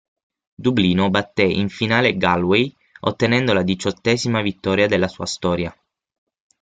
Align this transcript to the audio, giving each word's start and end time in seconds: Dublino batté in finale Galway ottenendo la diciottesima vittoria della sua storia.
Dublino 0.65 1.11
batté 1.11 1.43
in 1.43 1.69
finale 1.69 2.17
Galway 2.17 2.75
ottenendo 3.01 3.53
la 3.53 3.61
diciottesima 3.61 4.41
vittoria 4.41 4.87
della 4.87 5.07
sua 5.07 5.27
storia. 5.27 5.71